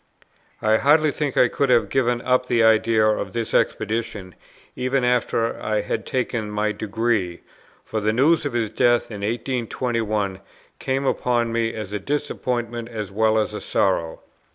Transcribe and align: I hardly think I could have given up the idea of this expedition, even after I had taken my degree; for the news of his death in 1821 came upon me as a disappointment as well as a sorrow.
I 0.63 0.77
hardly 0.77 1.11
think 1.11 1.37
I 1.37 1.47
could 1.47 1.69
have 1.69 1.87
given 1.87 2.21
up 2.23 2.47
the 2.47 2.63
idea 2.63 3.05
of 3.05 3.33
this 3.33 3.53
expedition, 3.53 4.33
even 4.75 5.03
after 5.03 5.61
I 5.61 5.81
had 5.81 6.07
taken 6.07 6.49
my 6.49 6.71
degree; 6.71 7.41
for 7.85 7.99
the 7.99 8.11
news 8.11 8.43
of 8.43 8.53
his 8.53 8.71
death 8.71 9.11
in 9.11 9.21
1821 9.21 10.39
came 10.79 11.05
upon 11.05 11.51
me 11.51 11.75
as 11.75 11.93
a 11.93 11.99
disappointment 11.99 12.89
as 12.89 13.11
well 13.11 13.37
as 13.37 13.53
a 13.53 13.61
sorrow. 13.61 14.21